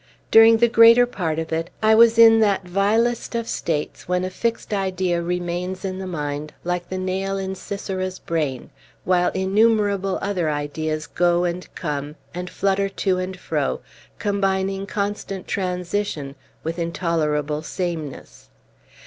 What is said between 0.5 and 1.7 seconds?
the greater part of it,